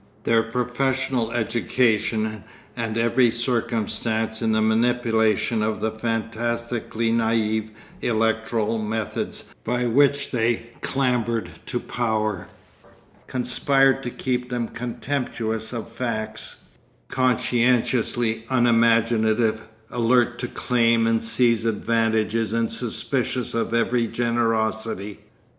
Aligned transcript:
Their 0.23 0.41
professional 0.41 1.31
education 1.31 2.43
and 2.75 2.97
every 2.97 3.29
circumstance 3.29 4.41
in 4.41 4.51
the 4.51 4.59
manipulation 4.59 5.61
of 5.61 5.79
the 5.79 5.91
fantastically 5.91 7.11
naïve 7.11 7.69
electoral 8.01 8.79
methods 8.79 9.53
by 9.63 9.85
which 9.85 10.31
they 10.31 10.71
clambered 10.81 11.49
to 11.67 11.79
power, 11.79 12.47
conspired 13.27 14.01
to 14.01 14.09
keep 14.09 14.49
them 14.49 14.69
contemptuous 14.69 15.71
of 15.71 15.91
facts, 15.91 16.63
conscientiously 17.07 18.45
unimaginative, 18.49 19.67
alert 19.91 20.39
to 20.39 20.47
claim 20.47 21.05
and 21.05 21.21
seize 21.21 21.63
advantages 21.63 22.53
and 22.53 22.71
suspicious 22.71 23.53
of 23.53 23.71
every 23.71 24.07
generosity. 24.07 25.19